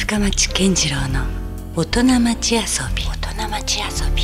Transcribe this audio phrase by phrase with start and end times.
[0.00, 1.26] 深町健次郎の
[1.76, 2.60] 大人町遊
[2.96, 3.04] び。
[3.04, 4.22] 大人町遊び。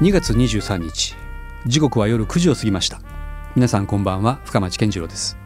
[0.00, 1.16] 2月23日。
[1.66, 3.00] 時刻は夜9時を過ぎました。
[3.56, 4.40] 皆さんこんばんは。
[4.44, 5.36] 深町健次郎です。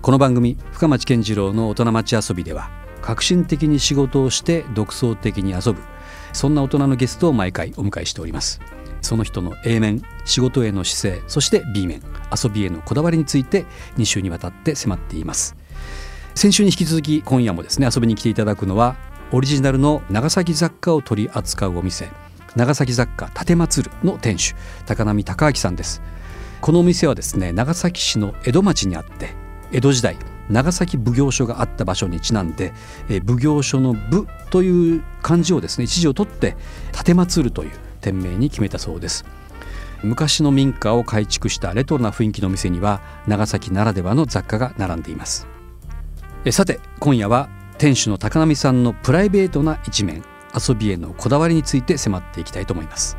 [0.00, 2.70] この番組深町健次郎の大人町遊びでは
[3.02, 5.82] 革新的に仕事をして独創的に遊ぶ
[6.32, 8.60] そんな大人のゲストを毎回お迎えしております。
[9.02, 12.02] その人の A 面仕事への姿勢そして B 面
[12.32, 13.66] 遊びへのこだわりについて
[13.96, 15.56] 2週にわたって迫っています
[16.34, 18.96] 先週に引き続き今夜もですね遊びに来ていただくのは
[19.32, 22.10] オリジナルの長崎雑貨を取り扱うお店
[22.56, 24.54] 長崎雑貨立祭るの店主
[24.86, 26.02] 高波孝明さんです。
[26.60, 29.34] このお店はですね長崎市の江戸町にあって
[29.72, 30.16] 江戸時代
[30.50, 32.72] 長崎奉行所があった場所にちなんで、
[33.08, 36.56] え奉行所の「部」という漢字をですね一字を取って
[36.92, 39.24] 「立祭る」という店名に決めたそうです。
[40.02, 45.46] 昔の民家を改築したレトロな雰囲気の店には長崎ならではの雑貨が並んでいます。
[46.46, 50.24] えさて今夜は店主の高波さんのプライベートな一面
[50.54, 53.16] 遊びへのこだわりについて迫っていきたいと思います。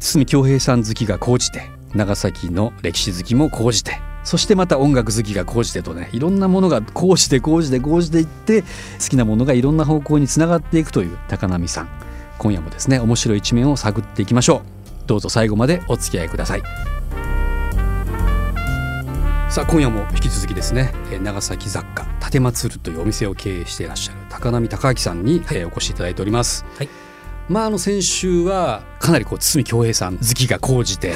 [0.00, 8.68] 堤恭平さん好きが高じて長崎の歴史好きも高じてそしてまた音楽好きが高じてとねいろんなものが高じて高じて高じていって好
[9.10, 11.88] きなものがいろんな方向につながっていくという高波さん。
[12.38, 14.62] 今夜もですね面白い一面を探っていきましょう。
[15.06, 16.62] どうぞ最後までお付き合いください。
[19.50, 26.88] さあ今夜も引き続きですね長崎雑貨立祭というお店を経営していらっしゃる高波孝明さんに、はい、お越しいただいております、はい、
[27.48, 31.14] まああの先週はかなりこう堤恭平さん 好きが高じて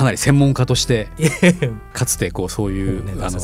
[0.00, 1.08] かなり専門家として
[1.92, 3.38] かつてこうそういうあの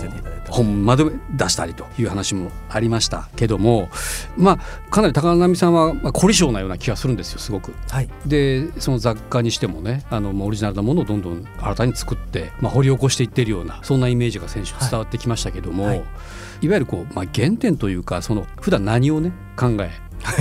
[0.49, 1.05] 本まで
[1.37, 3.91] 出したりという話もありましたけども
[4.39, 7.75] まあかなり高波さんはまあ凝り性なような気がするんですよすごく。
[7.91, 16.07] はい、でその雑貨にしてもねあのオリジナルなものをどんどん新たに作って、まあ、掘り起こしていってるようなそんなイメージが先週伝わってきましたけども、はいはい、
[16.63, 19.91] いわゆるこう、まあ、原点というかその普段何をね考え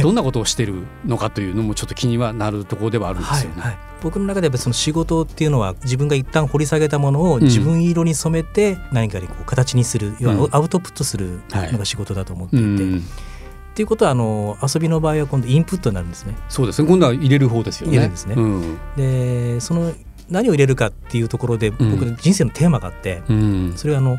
[0.02, 3.62] どんなことをしてるのかというのもちょっと気にはなるところではあるんですよね。
[3.62, 12.84] はいはい僕の中ではその仕事っていうのは自分が一旦掘り下げたものを自分色に染めて何かにこう形にする、うん、要はアウトプットするのが仕事だと思っていて。
[12.84, 13.02] はい
[13.76, 16.34] っていうことはあの遊びの場合は今度インプットになるんですね。
[16.48, 16.88] そうですね。
[16.88, 18.08] 今度は入れる方ですよね。
[18.08, 18.36] ですね。
[18.38, 19.92] うん、でその
[20.30, 24.18] 何を入れるかっていうところで僕の人生のテーマがあって、うん、それはあの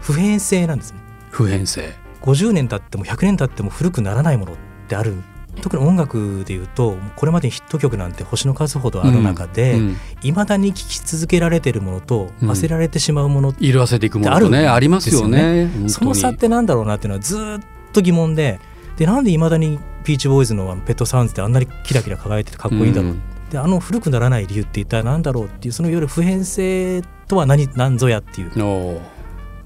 [0.00, 0.98] 普遍性なんですね。
[1.30, 1.94] 普遍性。
[2.22, 4.56] 50年経っても100年経っても古くならないものっ
[4.86, 5.14] てある。
[5.62, 9.78] 特に音楽でいうとこれまでにヒット曲なんて星の数ほどある中で
[10.22, 18.60] いま、うん、だに聴き続けられてるものと忘れられてしまうものって色あせていくものとねありますよねその差ってなんだろうなっていうのはずっと疑問で
[18.98, 28.52] でなんでいまだにピーチボーイズのペットサウンズってあんなにキラキラ輝いててかっこいいんだろう、うん、であの古くならない理由って一体何だろうっていうそのいわゆる普遍性とは何何ぞやっていう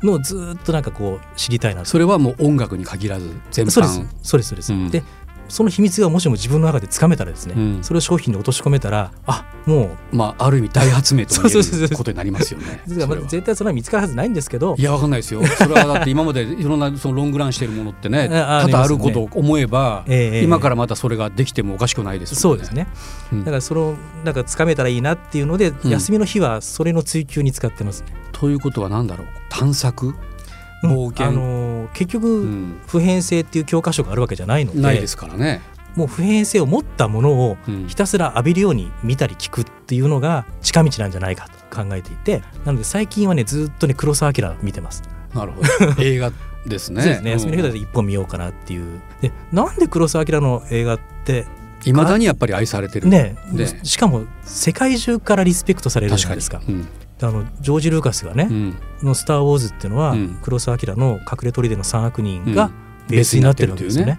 [0.03, 3.71] のをずっとなんかこう知りたいなそれはもう音楽に限らず全般。
[3.71, 4.17] そうです。
[4.23, 5.03] そうですそうです、うん、で
[5.51, 13.75] その秘密がもしも自分の中でつかめたらですね、うん、それを商品に落とし込めたらあもうまあある意味大発明ということになりますよね 絶対それは。
[13.81, 14.75] 見つかるはずないんですけど。
[14.79, 15.43] いやわかんないですよ。
[15.57, 22.87] それはだって今までいろんなそのロングランしてるものってね多々あることを思えば、ね、今からまたそれができてもおかしくないです、ね、そうですね、
[23.33, 28.09] うん、だからそのなんかつかめたらいいなっていうので、休みの日はそれの追求に使ってますね。
[28.33, 29.27] ということは何だろう？
[29.49, 30.15] 探索？
[30.83, 32.47] 冒険、あのー、結局、
[32.87, 35.61] 普遍性っていう教科書があるわけじゃないのでないですからね
[35.97, 37.57] もう普遍性を持ったものを
[37.89, 45.03] ひたすら浴びるように見たり聞くっていうのが近道なんじゃないかと考えていてなので最近はねずっとね黒澤明見てます。
[45.35, 45.67] なるほど
[46.03, 46.33] 映画
[46.67, 47.03] ですね。
[47.03, 47.31] そうですね。
[47.33, 49.01] 休みの日で一本見ようかなっていう。
[49.21, 51.47] で、なんで黒澤明の映画って
[51.85, 53.37] いまだにやっぱり愛されてるね
[53.83, 56.61] しかも世界中からリスペクトされるじゃないですか。
[56.67, 56.87] うん、
[57.27, 62.71] あのジョージ・ルーカスがね、うん、の「スター・ウォーズ」っていうのは、うん、黒澤明の「隠れ砦の三悪人」が
[63.09, 64.19] ベースになってるんですよね。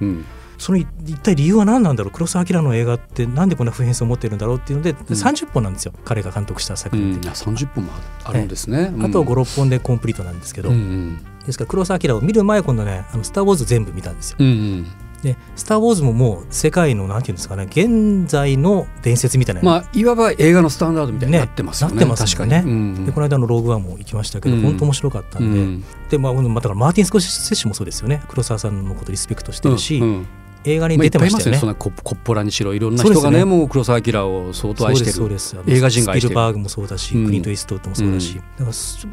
[0.57, 0.85] その一
[1.23, 5.93] 体理由は何なんだろう黒澤明の映画ってなんでこんな普遍性を持っているんだろうっていうので、うん、30本なんですよ。
[6.05, 7.91] 彼が監督した作品って、うん、30本も
[8.23, 8.43] ある。
[8.43, 14.37] んですね、あと56本でコンプリートなんですけど、うんうん、ですから黒澤明を見る前今度ね「あのスター・ウォーズ」全部見たんですよ。
[14.39, 14.87] うんうん
[15.21, 19.61] で「スター・ウォーズ」ももう世界のなんていうんですかね現在の伝説みたいな。
[19.61, 28.21] まあいわば映画のスタンダードみたいになってますよねなってますよね、うん、でこの間の「ローグワン」も行きましたけど、うん、本当面白かったんで、うん、でまあ、だからマーティン・スコセッシもそうですよね。
[28.27, 30.01] 黒沢さんのことリスペクトしてるし、
[30.63, 31.61] 映画に出てましたよね。
[31.63, 32.73] まあ、コッポラにしろ。
[32.73, 35.11] いろんな人がね、ね、もう黒澤明を相当愛してる。
[35.11, 36.29] そうです映画人が愛してる。
[36.29, 38.65] スピルバーグもそうだし、うん、クリント・イーストウッドもそうだし、うん、だから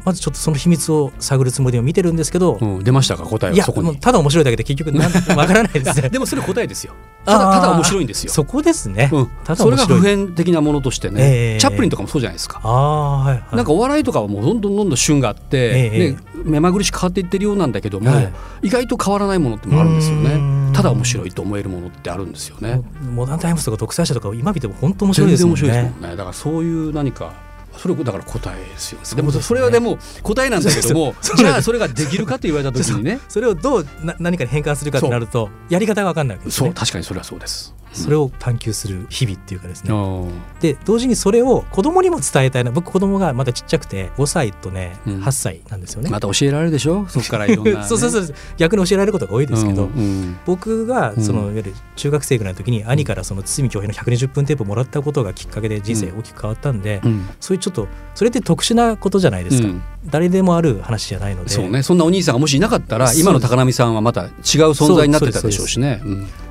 [0.05, 3.65] まずちょっとその秘密を探るつもりで見てるんですけど、うん、出ましたか答えは。
[3.65, 3.97] そこに。
[3.97, 4.97] ただ面白いだけで結局
[5.35, 6.09] わからないですね。
[6.09, 6.93] でもそれ答えですよ。
[7.25, 8.31] ただただ面白いんですよ。
[8.31, 12.61] そこですね、うん、ただそれが普遍的なものとしてね、えー、チャップリンとかもそうじゃないですか。
[12.63, 20.59] あ、はいはい、なんかお笑いとかはもうどんどんどんどん旬があって、えー、ね、目まぐるしく変わっていってるようなんだけども、はい、意外と変わらないものってもあるんですよね。
[20.73, 22.81] ただ面白いと思えるものってあるんですよね。
[23.01, 25.61] モダンタイムスとか独裁者とか今見ても本当面白いですもんね。
[25.61, 26.15] 面白いですもんね。
[26.15, 27.33] だからそういう何か
[27.79, 33.19] それだから答えですよ、ね、でもそれはでも答えなんだけども じゃあそれができるかと言われた時にね。
[33.29, 36.73] それをどうな何かに変換するかとなるとやり方が分かんないわけです、ね、そう。
[36.73, 42.71] 確かにそれはそうですそれを探求する日々っていうかですね、うん、で同時にそれを子供にも伝えたいな。
[42.71, 46.09] 僕子供がまだちっちゃくて5歳とね、うん、8歳なんですよね。
[46.09, 47.05] また教えられるでしょ？
[47.09, 48.35] そこからいろんな、ね、 そうそうそう。
[48.57, 59.69] 逆に教えられることが多いですけど、うんうん、僕がそのいわゆる中学生ぐらいの時に兄からその堤恭平の120分テープをもらったことがきっかけで人生大きく変わったんで、うん、そういうちょっとそれって特殊なことじゃないですか、
[60.05, 61.49] 誰でもある話じゃないので。
[61.49, 61.83] そうね。
[61.83, 64.29] そんなお兄さんがもしいなかったら今の高波さんはまた違う
[64.71, 66.01] 存在になってたでしょうしね。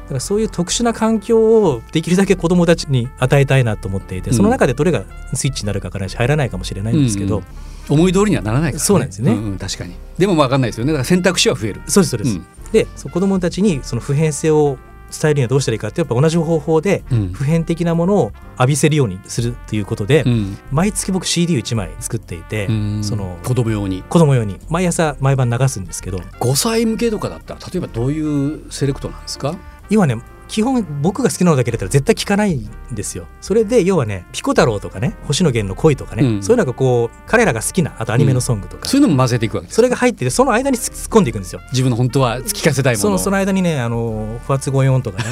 [0.09, 7.45] だからそういう特殊な環境をできるだけ子どもたちに与えたいなと思っていて、その中でどれがスイッチになるかからし入らないかもしれないんですけど、うん。
[7.91, 9.95] うん、思い通りにはならないから、ね、そうなんですね、うんうん、確かに。
[10.17, 10.93] でも分かんないですよね。
[10.93, 11.83] だから選択肢は増える。
[11.87, 14.79] そうですそうです、うん、で子どもたちにその普遍性を
[15.11, 17.03] 伝えるにはどうしたらいいかってやっぱ同じ方法で
[17.33, 22.67] 普遍的なものを浴びせるようにするということで、うん、毎月僕 CD を1枚作っていて、
[23.01, 24.03] その子供用に。
[24.03, 24.61] 子供用に。
[24.69, 26.19] 毎朝毎晩流すんですけど。
[26.19, 29.57] 5歳向けとかだったら例えばどういうセレクトなんですか？
[29.91, 30.17] 今ね
[30.49, 33.27] 基本僕が好きなのだけだったら絶対聞かないんですよ。
[33.41, 39.77] それで要はねピコ太郎とかね星野源の恋とかね、うん、そういうのがこう彼らが好きなあとアニメのソングとか、うん、そういうのも混ぜていくわけです。
[39.77, 41.61] それが入っててその間に突っ込んでいくんですよ。
[41.73, 45.29] 自分の本当は聞かせたいものそのその間にねあの不発5音とかね。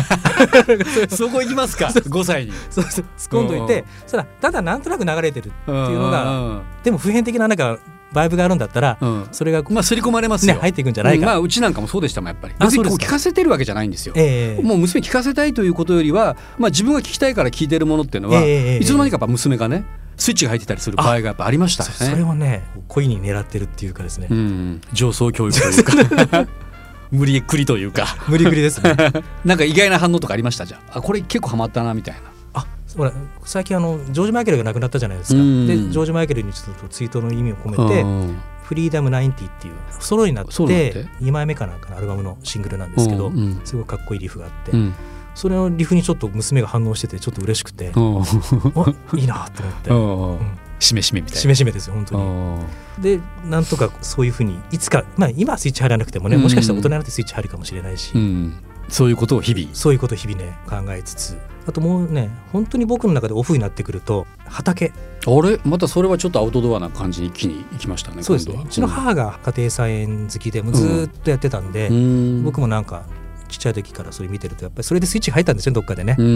[1.08, 2.52] そこ行きますか？5歳に。
[2.68, 3.04] そうそう。
[3.16, 7.78] 突っ込んどいてそらただなんとなく流れてるっていうのがでも普遍的ななんか
[8.16, 12.54] バイブがあるんだったら、うん、それがまあ刷り込まれますね入っていくんじゃないか、うん、まあうちなんかもそうでしたもんやっぱり。
[12.58, 19.84] 別にこう聞かせてるわけじゃないんですよ、えー、もう娘聞かせたいということよりはまあ自分が聞きたいから聞いてるものっていうのは、えー、いつの間にかやっぱ娘がね
[20.16, 21.90] スイッチが入ってたりする場合がやっぱありましたね。
[21.90, 25.80] それはね恋に狙ってるっていうかですね、うん、上層教育とい
[26.22, 26.46] うか。
[27.12, 28.16] 無理くりというか。
[28.26, 28.96] 無理くりですね。
[29.44, 30.66] なんか意外な反応とかありました？
[30.66, 32.20] じゃあこれ結構ハマったなみたいな
[32.96, 33.12] ほら
[33.44, 38.04] 最近あのジョージ・マイケルが亡くなったじゃないですか、でジョージ・マイケルにちょっとツイートの意味を込めて
[38.64, 43.30] 「フリーダム90」っていうソロになって2枚目かなんかのアルバムのシングルなんですけど、
[43.64, 44.72] すごいかっこいいリフがあって、
[45.34, 48.00] それのリフにちょっと娘が反応しててちょっと嬉しくていいなと
[49.94, 50.66] 思って。
[50.78, 51.40] しめしめみたいな。
[51.40, 52.16] しめしめですよ本当
[53.00, 53.18] に。
[53.18, 58.54] でなんとかそういうふうにいつかまあ今はスイッチ入らなくてもねもしかしたら大人になってスイッチ入るかもしれないし、うん、
[58.88, 59.74] そういうことを日々。
[59.74, 61.36] そういうことを日々ね考えつつ
[61.66, 64.92] あともうね本当に僕の中でオフになってくると畑。
[65.26, 65.58] あれ？
[65.64, 68.62] またそれはちょっとアウトドアな感じに一気に行きましたねそうですね。
[68.64, 73.04] うちの母が家庭菜園好きでもずっとやってたんで、うん、僕もなんか
[73.46, 76.14] ちっちゃい時からそれ見てるとやっぱりそれでスイッチ入ったんですよどっかでね。
[76.14, 76.26] 刷り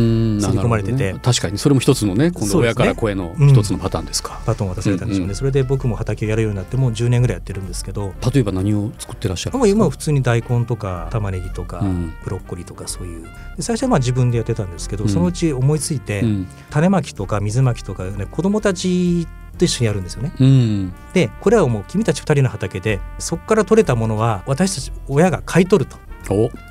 [0.58, 5.30] 込まれてて、ね、確かにそれも一つのね今度親から声の一つのパターンですか、ねうん、バトン渡されたんでしょうね、うん。
[5.30, 8.12] うん、それで僕も畑をやるようになってもう10年ぐらいやってるんですけど。
[8.32, 11.82] 例えば何を作ってらっしゃるもう今は普通に大根とか玉ねぎとか、
[12.24, 13.26] ブロッコリーとかそういう。
[13.58, 16.24] 最初はまあ自分でやってたんですけど、そのうち思いついて、
[16.70, 19.26] 種まきとか水まきとかね子供たち
[19.60, 20.32] と一緒にやるんですよね。
[20.40, 25.98] うん、でこれはもう君たち2人の畑でそこから取れたものは私たち親が買い取ると。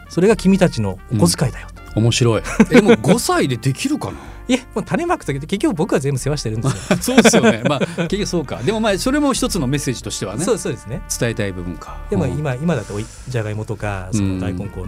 [0.10, 2.42] それが君たちのお小遣いだよ、うん、面白い。
[2.72, 4.18] えもう5歳でできるかな？
[4.48, 6.98] いやもう種まく時結局僕は全部世話してるんですよ。
[7.02, 7.62] そうですよね。
[7.70, 8.58] まあ結局そうか。
[8.64, 11.02] でもまあそれも一つのメッセージとしてはねそうそうですね。
[11.20, 11.98] 伝えたい部分か。
[12.10, 12.96] でも今、今だと
[13.28, 14.88] じゃがいもとかその大根こ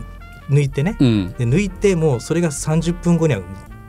[0.50, 3.42] う抜いてね、うん、で抜いてもうそれが30分後には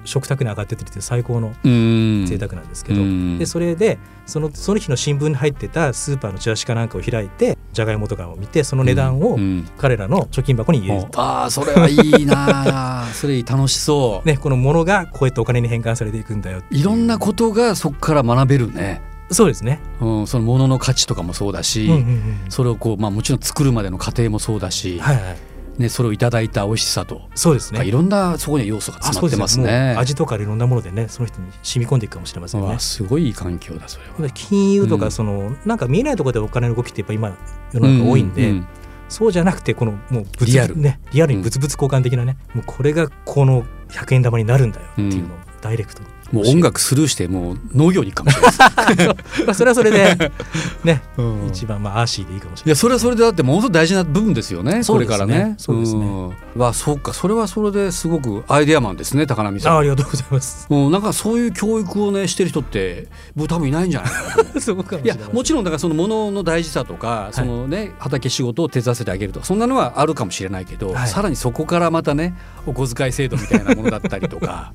[0.05, 3.01] 食卓に上がっててって最高の贅沢なんですけど
[3.39, 9.39] でそれでそのその日の新聞に入ってたスーパーのチラシかなんかを開いてじゃがいもとかを見てその値段を
[9.79, 19.03] 彼らの貯金箱に入れる、ああそれはいいな それ楽しそう、ね、このものがこうやってお金に変換されていくんだよいろんなことがそこから学べるね。
[19.31, 25.37] そうですね、うん、そのものの価値とかもそうだし、うんうんうん、それをこう、まあ、もちろん作るまでの過程もそうだし、はいはい
[25.79, 27.23] ね、それをいただいた美味しさと。
[27.35, 27.85] そうですね。
[27.85, 29.95] いろんなそこに要素が詰まってますね。
[29.97, 32.79] 味とかいろんなものでねその人に染み込んでいくかもしれませんね。
[32.79, 34.31] すごいいい環境だそれは。
[34.31, 37.37] 金融とかその、うん、なんか見えないところでお金の動きってやっぱ今
[37.73, 38.67] 世の中多いんで、うんうんうん。
[39.09, 40.77] そうじゃなくてこのもうリアル。
[40.77, 49.17] ねリアルに物々交換的なね、うん、もうこれがこの100円玉になるんだよっていうのをダイレクトにもう音楽スルーしてもう農業にかもしれない。
[49.47, 50.17] まあそれはそれで
[50.83, 55.55] ね、うん、一番まあアーシーでいいかもしれない、いやそれはそれでだってものすごく大事な部分ですよねこれからね。
[55.59, 56.31] そうですね。
[56.57, 57.13] わ、うん、そうか。
[57.13, 59.79] それはそれですごくアイデアマンですね高波さん。
[59.79, 60.67] ありがとうございます。
[60.71, 60.91] うん。
[60.91, 65.07] なんかそういう教育をねしてる人って僕多分いないんじゃないかな そうかい。
[65.07, 72.35] やもちろんだからそのものの大事さとか、そのね畑仕事を手伝わせてあげるとかそんなのはあるかもしれないけど、はい、さらにそこからまたね
[72.67, 74.73] お小遣い制度みたいなものだったりとか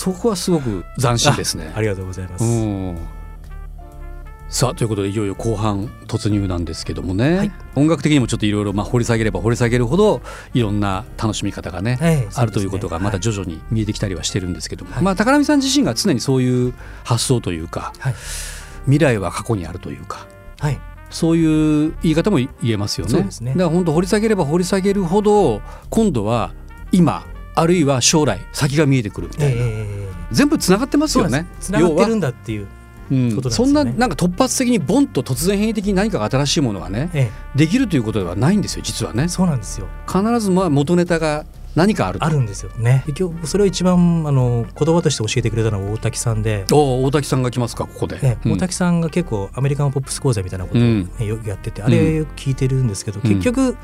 [0.00, 1.74] そこはすごく斬新ですね。
[1.76, 2.44] ありがとうございます、
[4.48, 10.22] さあということでいよいよ後半突入なんですけどもね、はい、音楽的にもちょっといろいろ掘り下げれば掘り下げるほど
[10.54, 16.72] いろんな楽しみ方がねはい、あるということがまた徐々に見えてきたりはしてるんですけども、はい、まあ高波さん自身が常にそういう
[17.04, 17.92] 発想というか、
[18.86, 20.26] 未来は過去にあるというか、
[20.60, 20.80] はい、
[21.10, 23.28] そういう言い方も言えますよね。
[23.42, 23.52] ね。
[23.52, 26.54] だから本当掘り下げれば掘り下げるほど今度は
[26.90, 27.26] 今
[27.60, 31.46] あるいは将来先が見えてくるみたいな、えー、全部つながってますよね。
[31.60, 32.66] つながってるんだっていう
[33.10, 39.26] うん、そんななんか突発的にボンと突然変異的に何かが新しいものがね、ええ、できるということではないんですよ実はね。
[39.28, 39.88] そうなんですよ。
[40.06, 43.04] 必ずまあ元ネタが何かあるあるんですよね。
[43.18, 46.66] 今日それを一番あの言葉として教えてくれたのは大滝さんで。
[46.70, 53.76] お大滝さんが来ますかここで、ね、うん、大滝さんが結構アメリカンポップス講座みたいなことを、ね、よくやってて、あれ聞いてるんですけど、結局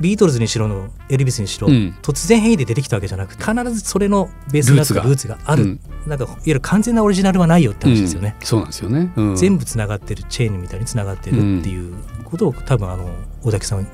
[0.00, 5.38] ビートルズにしろのエルビスにしろ、うん、突然変異で出てきたわけじゃなくて必ずそれのベースになったルーツが。
[5.44, 13.08] ある、うん、なんかいわゆる完全なオリジナルはないよって話ですよね、うん、そうなんですよね、全部つながってるチェーンみたいにつながってるっていうことを多分あの
[13.42, 13.86] 大滝さん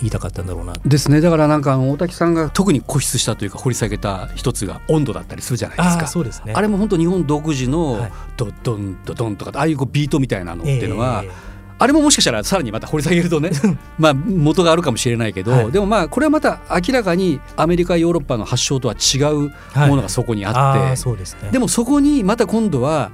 [0.00, 0.74] 言いたかったんだろうな。
[0.84, 1.20] ですね。
[1.20, 6.06] だからなんか大滝さんが特に固執したというか掘り下げた一つが温度だったりするじゃないですか。
[6.08, 6.52] そうですね。
[6.54, 13.50] あれも本当日本独自のドドンドドンとかああいうこうビートみたいなのっていうのは、えーあれももしかしたらさらにまた掘り下げるとね
[13.98, 19.52] まあ元があるかもしれないけど、はい、でもまあこれはまた明らかにアメリカヨーロッパの発祥とは違う
[19.88, 23.10] ものがそこにあって、はい、そうですね、でもそこにまた今度は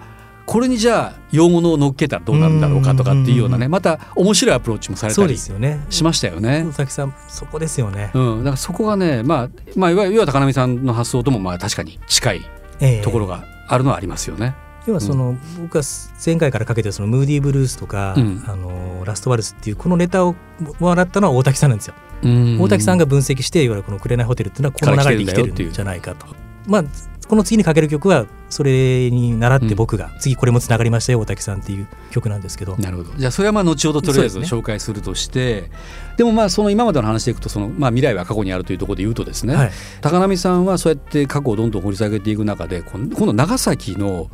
[0.46, 6.64] これにじゃあ洋物を乗っけたらどうなるんだろうかとかっていうようなねまた面白いアプローチもされたりしましたよね。
[6.66, 12.40] 佐々木さんそこですよね、うん、だからそこがね、まあ、まあいわゆる高波さんの発想ともまあ確かに近い
[13.02, 14.54] ところがあるのはありますよね。
[14.64, 15.84] えー要はその、うん、僕は
[16.24, 20.34] 前回からかけてそのムーディーブルースとか、うん、あのラストワルツっていうこのネタを
[20.78, 21.94] もらったのは大滝さんなんですよ。
[22.22, 26.26] 大滝さんが分析していわゆるこの「紅ホテル」っていうのはこの流れで生きてるんじゃないかと。
[26.66, 26.84] まあ
[27.30, 32.76] この次にかける曲はそれに倣って僕が、次これもつながりましたよ大滝さんっていう曲なんですけど。
[32.76, 33.12] なるほど。
[33.16, 35.70] じゃあそれはまあ後ほどとりあえず紹介するとして、ね、
[36.16, 39.70] でもまあその今までの話でいくとその、まあ、未来は過去にあるというところで言うとですね、はい、
[40.00, 44.28] 高波さんはそうやって過去をどんどん掘り下げていく中で今度長崎の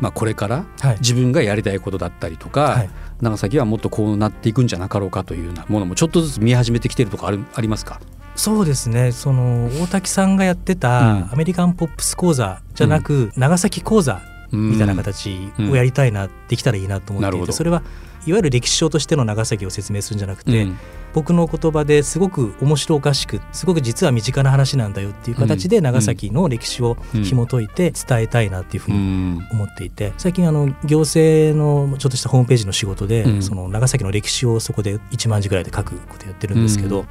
[0.00, 0.64] まあ、これから
[1.00, 2.90] 自分がやりたいことだったりとか、はい、
[3.20, 8.00] 長崎はもっとこうなっていくんじゃなかろうかというようなものもちょっとずつ見え始めてきてるとかあるありますか？
[8.36, 9.10] そうですね。
[9.10, 14.20] その大滝さんがやってたアメリカンポップス講座じゃなく、うん、長崎講座
[14.52, 17.82] みたいな形をやりたいな、うん、できたらいいなと思っていてそれは
[18.26, 20.78] いわゆる歴史書としての長崎を説明するんじゃなくて、うん、
[21.14, 37.06] 僕の言葉ですごく面白おかしくすごく実は身近な話なんだよっていう形で長崎の歴史を紐解いて伝えたいなっていうふうに思っていて最近あの行政のちょっとしたホームページの仕事で、その長崎の歴史をそこで1万字ぐらいで書くことやってるんですけど、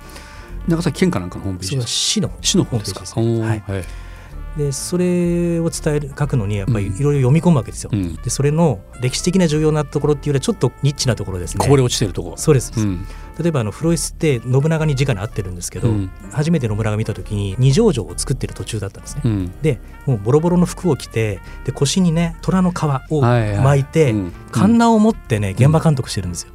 [0.67, 3.84] 長崎県かなんかのホームページです市の市のホームページですか、はい、はい
[4.57, 11.63] でそれを伝える書くのにやっぱりいろいろ読み込むわけですよ、うん、でそれの歴史的な重要なところっていうよりはちょっとニッチなところですね。
[11.63, 12.31] こぼれ落ちてるとこ。
[12.31, 13.05] ろそうです、うん、
[13.39, 24.13] 例えばあのフロイスって信長に直に合ってるんですけど、うん、初めて信長見た時に二条城を作ってる途中だったんですね、でもうボロボロの服を着てで腰にね虎の皮を巻いて、
[24.51, 26.53] カンナを持ってね現場監督してるんですよ、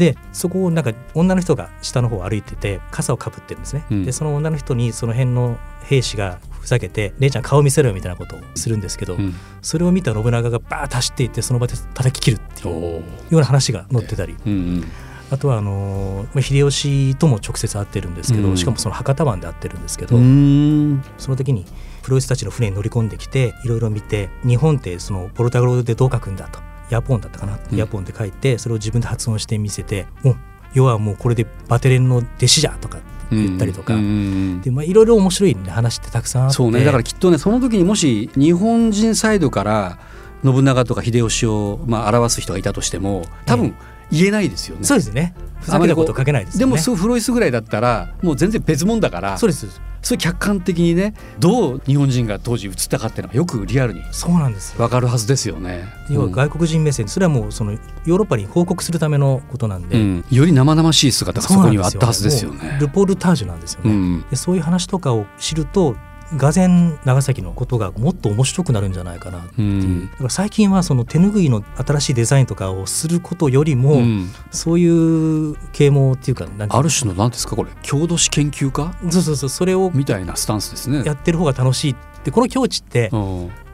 [0.00, 14.36] でそこをなんか女の人が下の方を歩いてて傘をかぶってるんですね、でその女の人にその辺の兵士がふざけて「姉ちゃん顔見せろよ」みたいなことをするんですけど、うん、それを見た信長がバーッと走っていってその場で叩き切るっていうような話が載ってたり。
[14.46, 14.84] うんうん。
[15.30, 21.66] あとはあの秀吉とも直接会ってるんですけど、うん、しかもその博多湾で会ってるんですけど、その時に
[22.02, 26.58] プロレスたちの船に乗り込んできていろいろ見て日本ってそのポルタゴロでどう書くんだと
[26.90, 30.36] ヤポンだったかな、うん、ヤポンって書いてそれを自分で発音してみせてもう
[30.74, 32.98] 要はもうこれでバテレンの弟子じゃとか
[33.30, 39.98] 言ったりとか、でまあいろいろ面白い、ね、話ってたくさんあってそうねだからきっとねその時にもし日本人サイドから
[40.44, 43.74] 信長とか秀吉をまあ表す人がいたとしても多分
[44.10, 44.84] 言えないですよね。
[44.84, 45.34] そうですね。
[45.60, 49.38] ふざけたこと書けないです、ね、でもそうフロイスぐらいだったらもう全然別物だから。
[49.38, 49.80] そうです。
[50.02, 55.88] そう客観的にねどう日本人が当時映ったかっていうのがよくリアルにそうなんです分かるはずですよね。
[56.10, 62.78] 要は外国人目線、それはもうそのヨーロッパに報告するためのことなんで、うん、より生々しい姿がそこにはあったはずですよね。
[62.80, 63.90] ルポルタージュなんですよね。
[63.90, 65.96] うん、でそういう話とかを知ると
[66.36, 66.68] がぜ
[67.04, 77.70] 長崎のことがもっと面白くなるんじゃないかなっていう、だから最近はその手ぬぐいの新しいデザインとかをすることよりも、うん、そういう啓蒙っていうかある種の何ですかこれ？
[77.82, 78.94] 郷土史研究家？
[79.10, 81.02] そうそうそうそれをみたいなスタンスですね。
[81.04, 83.10] やってる方が楽しいでこの境地って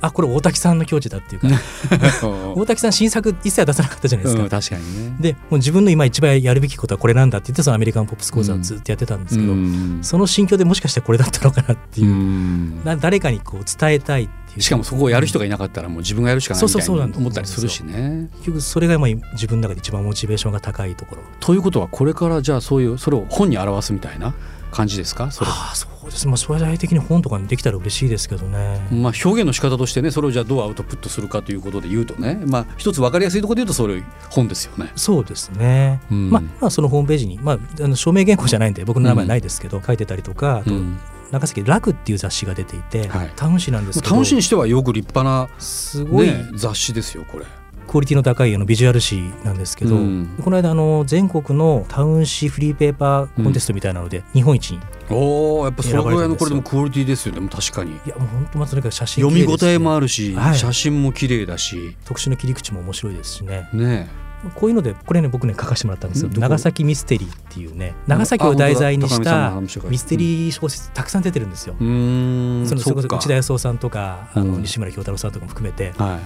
[0.01, 1.49] あこれ大滝さんの境地だっていうか
[2.55, 5.17] 大滝さん新作一切出さなかったじゃないですか、うん、確かにね。
[5.21, 14.61] でもう自分の今一番やるべきことはこれなんだって言ってそのアメリカンポップス講座をずっとやってたんですけど、うん、その心境でもしかしてこれだったのかなっていう、うん、誰かにこう伝えたいっていう。
[14.61, 18.29] しかもそこをやる人がいなかったらもう自分がやるしかないみたいな思ったりするしね。
[18.37, 21.23] 結局それが今自分の中で一番モチベーションが高いところ。
[21.41, 24.35] ということはこれからじゃあそういうそれを本に表すみたいな
[24.71, 25.31] 感じですか？
[25.31, 25.51] それ。
[25.51, 34.93] あそうですまあ将来的に本とかにできたら嬉しいですけどね、まあ、表現の仕方としてねそれをじゃあどうアウトプットするかということで言うとね、まあ、一つ分かりやすいところで言うとそれ本ですよね。
[34.95, 40.99] そうですね、うん、まあ、まあそのホームページに、まあ、あの署名原稿じゃないんで僕の名前ないですけど、うん、書いてたりとかあと、うん。
[41.33, 44.15] 長崎楽っていう雑誌が出ていて、はい、タウン誌なんですけど。
[44.15, 47.47] タウン誌にしてはよく立派なすごい、ね、雑誌ですよこれ
[47.87, 57.49] クオリティの高いあのビジュアル誌なんですけど、うん、この間あの全国のタウン誌フリーペーパーコンテストみたいなので日本一におおやっぱそれぐらいのこれでもクオリティですよね。
[57.49, 57.93] 確かに。
[57.93, 61.97] いやもう本当まずとにかく写真読み応えもあるし、はい、写真も綺麗だし。
[62.05, 63.69] 特殊な切り口も面白いですしね。
[63.73, 64.09] ね
[64.55, 66.31] こういうのでこれね僕ね書かせてもらったんですよ。
[66.31, 71.75] 長崎ミステリーっていうね長崎を題材にしたミステリー小説たくさん出てるんですよ。
[71.79, 76.19] そのそれこそ内田康夫さんとかあの西村京太郎さんとかも含めて、は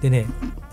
[0.00, 0.26] い、でね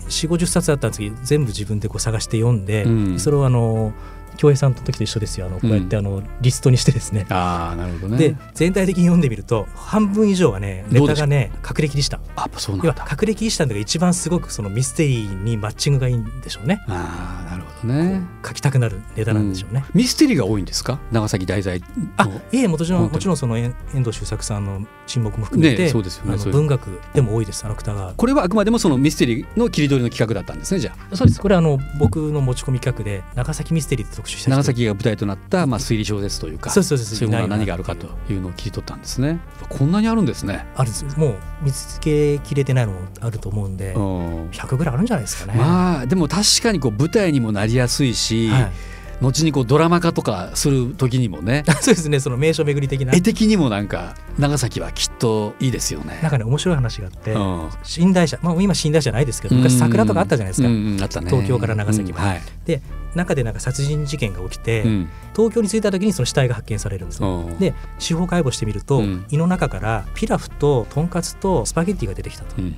[0.08, 3.92] 4 5 0冊あったんですけど全部自分でこう探して読んで、うん、それをあの
[4.36, 5.46] 京平さんの時と一緒ですよ。
[5.46, 8.18] あのこうやってあの、リストにしてですね、あなるほどね。
[8.18, 13.06] で全体的に読んでみると半分以上はねネタがね隠れキリシタンあそうなんだ。
[13.10, 16.84] 隠れキリシタンが一番すごくそのミステリーにマッチングがいいんでしょうね。
[16.86, 18.20] ああなるほどね。
[18.46, 21.00] 書きたくなるネタなんでしょうね、うん、ミステリーが多いんですか？
[21.12, 21.82] 長崎題材
[22.18, 27.64] あいえもちろんもちろんその遠藤周作さんの沈黙も含めて、ね、そうですよね文学でも多いです。
[27.64, 31.16] あの芥川これはあくまでもそのミステリーの切り取りの企画だったんですねじゃあ。
[31.16, 31.40] そうです。
[31.40, 39.40] これはあの僕の持ち込み企画で長崎ミステリーって特集した長崎が舞台となった、まあ、推理小説というかそうそうそういうものは何があるかというのを切り取ったんですね。
[39.68, 40.66] こんなにあるんですね。
[40.74, 41.18] あるんです。
[41.18, 45.58] もう見つけきれてないのもあると思うんで100ぐらいあるんじゃないですかね。
[45.58, 48.72] まあでも確かにこう舞台にもなりやすいし、はい
[49.20, 51.64] 後にこうドラマ化とかする時にもね。
[51.80, 53.14] そうですねその名所巡り的な。
[53.14, 56.18] 絵的にもなんか長崎はきっといいですよね。
[56.22, 57.68] なんかね面白い話があって、うん、
[58.06, 62.82] 寝台車まあ今寝台車ないですけど昔桜とかあったじゃないですか、うんうん、あったね、東京から長崎まで、うんはい、で
[63.14, 67.48] 中でなんか殺人事件が起きて、うん、東京に着いた時にその死体が発見されるんですよ。
[67.58, 72.56] で司法解剖してみると、うん、胃の中からピラフととんかつとスパゲッティが出てきたと。
[72.58, 72.76] うん、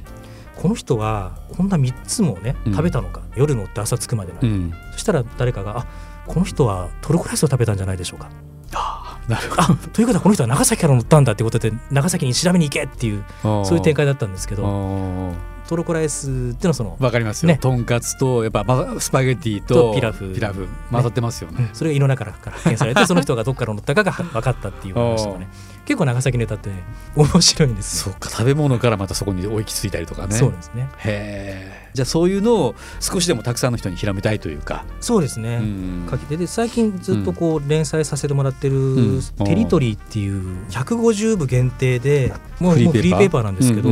[0.56, 5.86] この人はこんな3つもね食べたのか、夜乗って朝着くまでの、そしたら誰かが「あ
[6.28, 8.30] この人はトルコライスを食べたんじゃないでしょうか」
[8.74, 9.74] あなるほど。
[9.92, 15.34] ということはこの人は長崎から乗ったんだってことで長崎に調べに行けっていうそういう展開だったんですけど
[15.68, 18.64] トルコライスっていうのはそのわかりますよ、ね、とんかつとやっぱ
[18.98, 20.32] スパゲティとピラフ。
[20.32, 25.48] ピラフ混ざってますよね、ね、それが胃の中から発見されて その人がどっから乗ったかが分かったっていう話とかね
[25.88, 26.84] 結構長崎ネタって、ね、
[27.16, 30.34] 面白いんですそうか食べ物からまたそこに追いきついたりとかね。
[30.34, 30.90] そうですね。
[30.98, 34.84] へえじゃあそういうのを少しでもたくさんの人に広めたいというか。
[35.00, 35.62] そうですね、
[36.10, 36.36] 書き手。
[36.36, 43.42] で最近ずっとこう連載させてもらってる「テリトリー」っていう150部限定でもうフリーペーパー？
[43.42, 43.88] なんですけど、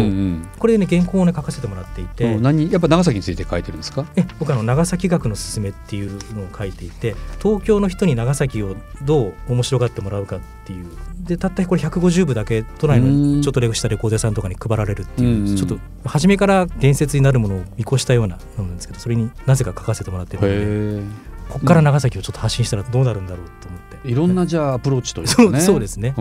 [0.58, 2.36] これでね原稿をね書かせてもらっていて。
[2.36, 4.04] 何やっぱ長崎について書いてるんですか？
[4.14, 10.86] え僕あの長崎学のすすめっていうのを書いていて東京の人に長崎をどう面白がってもらうかっていう
[11.26, 25.60] でたったこれ150部だけ都内のちょっとレゴしたレコーデさんとかに配られるっていうちょっと初めから伝説になるものを見越したようなものなんですけどそれになぜか書かせてもらってるのでここから長崎をちょっと発信したらどうなるんだろうと思って、いろんなじゃあアプローチというかね。
[25.62, 26.12] そうですね。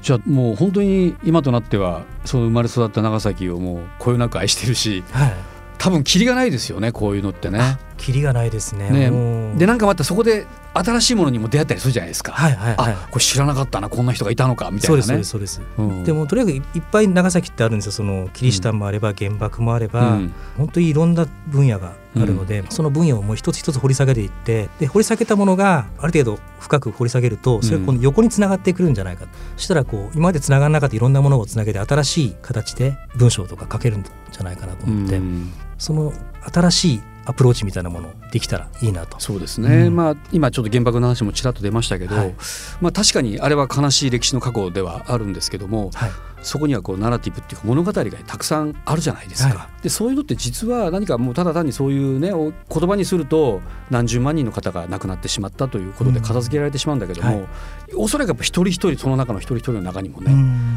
[0.00, 5.34] じゃあもう本当に今となってはその生まれ育った長崎をもうこよなく愛してるし、はい、
[5.82, 7.76] 多分キリがないですよねこういうのってね。
[7.96, 8.88] キリがないですね。
[8.88, 9.58] ね。
[9.58, 12.30] でなんかまたそこで新しいものにも出会ったりするじゃないですか。
[12.30, 15.54] はいはい、はい、あこれ知らなかったなこんな人がいたのかみたいな、ね、そうですそうです。
[15.54, 17.92] そうです、うん、でもとにかくいっぱい長崎ってあるんですよ。
[17.92, 35.20] そのキリシタンもあれば原爆もあれば、うん、本当にいろんな分野があるので、うん、その分野をもう一つ一つ掘り下げていってで掘り下げたものがある程度深く掘り下げるとそれがこの横につながってくるんじゃないか、そしたらこう今までつながらなかったいろんなものをつなげて新しい形で文章とか書けるんじゃないかなと思って、
[35.78, 36.12] その
[36.52, 39.20] 新しいアプローチみたいなものできたらいいなと。
[39.20, 42.34] そうですね、うん、まあ、今ちょっと原爆の話もちらっと出ましたけど、はい、
[42.80, 46.10] まあ、確かにあれは悲しい歴史の過去ではあるんですけども、はい、
[46.42, 57.48] そこにはこうナラティブっていうか物語がたくさんあるじゃないですか、はい、でそういうのって実は何かもうただ単にそういうね言葉にすると何十万人の方が亡くなってしまったということで片付けられてしまうんだけども、うん、
[57.96, 60.32] おそらくやっぱ一人一人その中の一人一人の中にもね、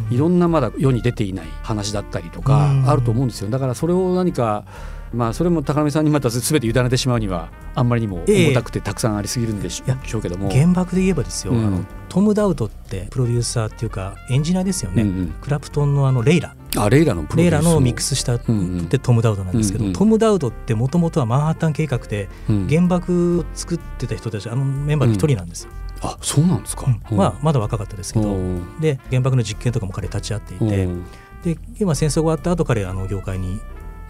[0.09, 3.49] いろんなまだ世に出ていない話だったりとかあると思うんですよ。
[3.49, 4.65] だからそれを何か
[5.15, 16.55] まあそれも高見さんにまた全て委ねてしまうにはあんまりにも重たくてたくさんありすぎるんでしょうけども、原爆で言えばですよ、うん、あのトム・ダウトってプロデューサーっていうかエンジニアですよね、うんうん、クラプトンのあのレイラ。
[16.77, 22.27] あレイラのレイラのミックスしたってトム・ダウトなんですけど、うんうん、トム・ダウトってもともとはマンハッタン計画で
[22.69, 25.69] 原爆を作ってた人たちあのメンバーの一人なんですよ。
[26.03, 28.37] うん、あそうなんですか、うん、まあ、まだ若かったですけど
[28.81, 30.87] で原爆の実験とかも彼立ち会っていて
[31.45, 33.61] で今戦争が終わった後彼あの業界に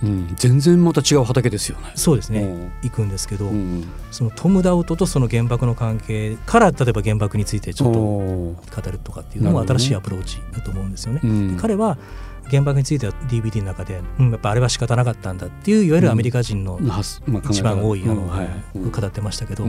[0.03, 1.91] うん、全然また違う畑ですよね。
[1.95, 11.21] そうですね、行くんですけど、うん、そのトム・ダウトとその原爆の関係から例えば原爆についてちょっと語るとかっていうのも新しいアプローチだと思うんですよね。
[11.23, 11.97] ね彼は
[12.49, 16.79] 原爆については DVD の中で、うん、やっぱあれは仕方なかったんだっていういわゆるアメリカ人の
[17.49, 18.27] 一番多い、あの、
[18.91, 19.65] 語ってましたけど、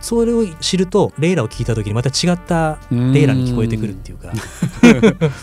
[0.00, 4.32] それを知るとレイラを聞いた時にまた違ったレイラに聞こえてくるっていうか。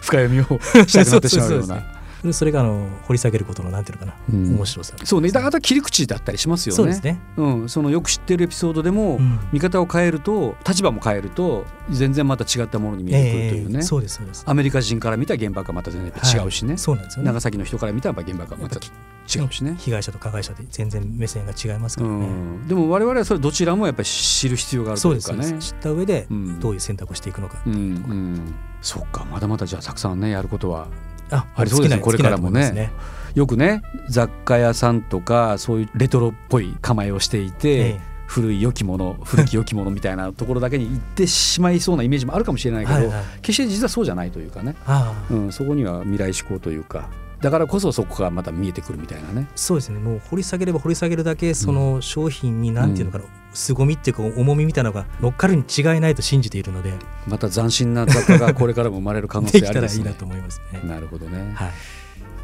[0.02, 0.44] 深読みを
[0.88, 1.95] したくなってしまうような
[2.34, 4.96] それがあの掘り下げることのなんていうのかな、うん、面白さ。
[5.04, 5.32] そうね。
[5.32, 6.78] だから切り口だったりしますよね。
[6.78, 14.44] そうですね、うん、そのよく知ってるエピソードでも、うん、見方を変えると立場も変えると全然また違ったものに見えてくるというね、えー、そうですそうです。
[14.46, 19.76] アメリカ人から見た原爆はまた全然違うしね、はい、そうなんですよ、ね、長崎の人から見たら原爆はまた違うしね。
[19.80, 25.58] 被害者と加害者で全然目線が違いますからね、うん、でも我々はそれどちらもやっぱり知る必要があるというかね。
[25.60, 26.28] 知った上で
[26.60, 29.26] どういう選択をしていくのか、うんうん、そっか。
[29.26, 30.88] まだまだじゃあたくさんねやることは
[31.32, 32.02] あありそうですね。
[32.02, 32.92] これからもね、ね、
[33.34, 44.76] よくね雑貨屋さんとかそういうレトロっぽい構えをしていて、ええ、古い良きもの古き良きものみたいなところだけに行ってしまいそうなイメージもあるかもしれないけどはい、決して実はそうじゃないというかね、
[45.30, 47.10] うん、そこには未来志向というか
[47.46, 49.48] だからこそそこがまた見えてくるみたいなね。
[49.56, 50.00] そうですね。
[50.00, 56.96] もう掘り下げれば掘り下げるだけその商品に何ていうのかな、うん、凄みっていうか重みみたいなのが乗っかるに違いないと信じているので。
[57.28, 60.06] また斬新な雑貨がこれからも生まれる可能性ありますね。
[60.06, 60.82] いいなと思いますね。
[60.84, 61.72] なるほどね、はい。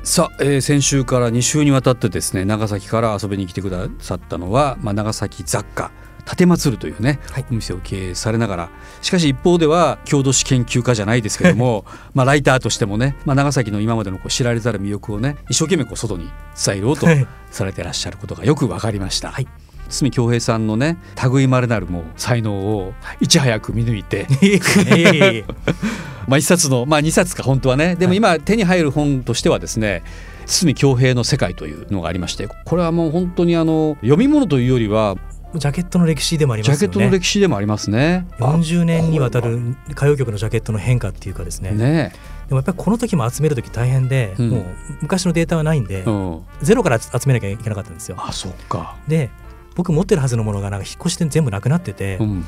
[0.04, 5.90] さあ、えー、先週から2週にわたってですね長崎から遊びに来てくださったのは、まあ、長崎雑貨
[6.30, 8.70] 立松というね、はい、お店を経営されながら
[9.02, 16.30] しかし一方では郷土史研究家じゃないですけども まあライターとしてもね、まあ、長崎の今までのこう知られざる魅力をね一生懸命こう外に
[16.66, 17.08] 伝えようと
[17.52, 19.32] されてらっしゃることがよく分かりました。
[19.32, 19.48] はい。
[19.90, 20.98] 堤恭平さんのね
[21.34, 23.28] 類まれなるもう才能をい。
[23.28, 24.26] ち早く見抜いて
[26.28, 30.04] まあ一冊のまあ二冊か本当はねでも今手に入る本としてはですね
[30.46, 35.16] 堤恭平の世界というのがありましてこれはもう本当にあの読み物というよりは
[35.54, 36.78] ジャケットの歴史でもありますね。
[36.78, 38.26] ジャケットの歴史でもありますね。
[38.40, 39.60] 40年にわたる
[39.90, 41.72] 歌謡曲のジャケットの変化っていうかですね。
[41.72, 42.14] ね。
[42.48, 44.66] でもやっぱりこの時も集める時大変で、うん、もう
[45.02, 48.18] 昔のデータはないんで、うん、ゼロから集めなきゃいけなかったんですよ。
[48.20, 48.96] あそっか。
[49.08, 49.30] で
[49.76, 52.46] 僕持ってるはずのものがなんか引っ越しで全部なくなってて、うん、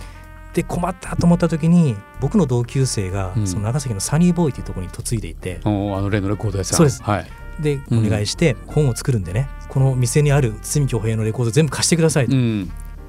[0.54, 6.78] で困ったと思った時に僕の同級生がその長崎のサニーボーイというところに嫁いでいて、あの例のレコード屋さん。
[6.78, 7.28] そうです、はい、
[7.62, 12.36] でお願いして本を作るんでね、この店にある堤恭平のレコード全部貸してくださいと。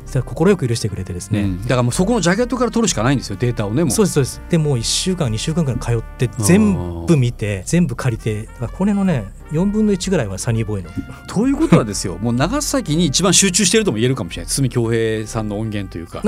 [0.07, 3.37] 快く許してくれてですね、うん、だからもうそこのジャケットから取るしかないんですよ。
[3.37, 4.43] データをねそうですそうです。
[4.49, 10.91] でもう1週間2週間ぐらい通って全部見て全部借りてだからこれのね4分の1ぐらいはサニーボーイの。
[11.29, 14.51] ということはですよもう長崎に一番集中しているとも言えるかもしれない。
[14.51, 16.21] 堤恭平さんの音源というか。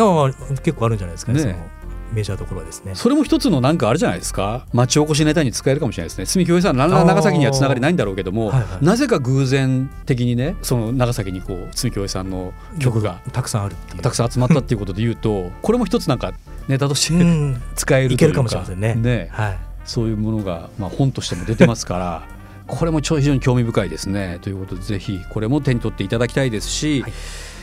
[0.63, 1.45] 結構あるんじゃないですかね。
[1.45, 1.77] ね
[2.13, 2.95] メジャーところはですね。
[2.95, 4.67] それも一つのなんかあるじゃないですか。
[4.73, 6.27] 町おこしネタに使えるかもしれないですね。
[6.27, 16.33] 住京平さん長崎にはつながりないんだろうけども、はいはい、なぜか偶然的にねその長崎にこう住京平さんの曲がたくさんあるたくさん集まったっていうことで言うとこれも一つなんか
[16.69, 18.95] ネタとして使えるというかいけるかもしれませんね。
[18.95, 22.23] ね、はい、そういうものが、まあ、本としても出てますから
[22.67, 24.39] これも非常に興味深いですね。
[24.43, 27.13] ということでぜひこれも手に取っていただきたいですし、はい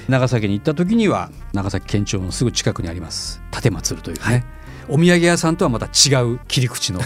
[0.07, 4.43] 長崎に行った時には長崎県庁のすぐ近くにあります立松というね、はい、
[4.89, 6.99] お土産屋さんとはまた違う切り口の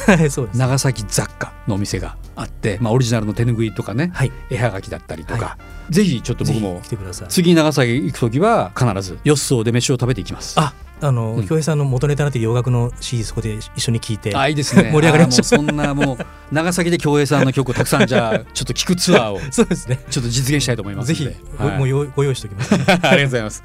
[0.56, 5.58] 長崎雑貨のお店があって、まあ、オリジナルの手ぬぐいとかね、はい、絵はがきだったりとか、は
[5.90, 6.82] い、ぜひちょっと僕も
[7.30, 10.60] 次長崎行く時は必ずよっそうで飯を食べていきます。
[10.60, 14.92] ああの、うん、京平さんの元ネタなって洋楽の CD そこで一緒に聴いてあいいですね。
[14.92, 15.44] 盛り上がりました。
[15.44, 20.00] そんなもう長崎で京平さんの曲をたくさんじゃあ ちょっと聴くツアーをそうですね。
[20.10, 23.64] ちょっと実現したいと思いますぜひ、はい、もうご用意しておきます、ね、 ありがとうございます。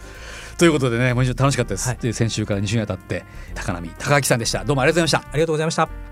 [0.58, 4.64] ということでねもう一度楽しかったです、はい、先週から2週にわたって高波高垣さんでした。
[4.64, 5.32] どうもありがとうございました。
[5.32, 6.11] ありがとうございました